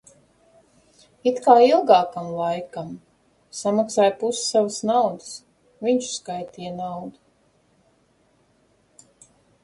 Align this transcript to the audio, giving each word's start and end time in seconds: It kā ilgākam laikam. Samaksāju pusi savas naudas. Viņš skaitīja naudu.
It 1.31 1.35
kā 1.47 1.53
ilgākam 1.63 2.29
laikam. 2.37 2.87
Samaksāju 3.57 4.13
pusi 4.23 4.41
savas 4.53 4.79
naudas. 4.91 5.27
Viņš 5.89 6.07
skaitīja 6.13 6.71
naudu. 6.79 9.27